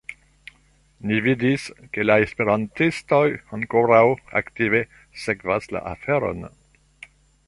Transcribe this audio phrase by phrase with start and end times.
[1.09, 1.65] Ni vidis,
[1.97, 3.21] ke la esperantistoj
[3.59, 4.01] ankoraŭ
[4.41, 4.81] aktive
[5.27, 6.43] sekvas la aferon.